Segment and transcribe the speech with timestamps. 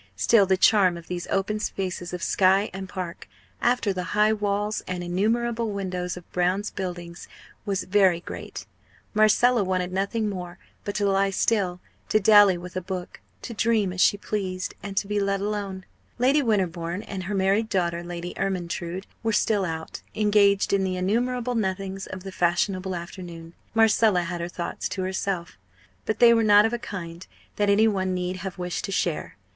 [0.15, 3.27] Still the charm of these open spaces of sky and park,
[3.61, 7.27] after the high walls and innumerable windows of Brown's Buildings,
[7.67, 8.65] was very great;
[9.13, 11.79] Marcella wanted nothing more but to lie still,
[12.09, 15.85] to dally with a book, to dream as she pleased, and to be let alone.
[16.17, 21.53] Lady Winterbourne and her married daughter, Lady Ermyntrude, were still out, engaged in the innumerable
[21.53, 23.53] nothings of the fashionable afternoon.
[23.75, 25.59] Marcella had her thoughts to herself.
[26.07, 27.27] But they were not of a kind
[27.57, 29.37] that any one need have wished to share.